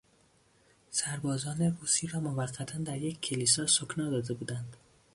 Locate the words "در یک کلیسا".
2.83-3.67